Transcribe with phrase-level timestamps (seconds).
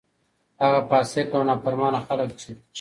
[0.61, 2.51] هغه فاسق او نا فرمانه خلک چې: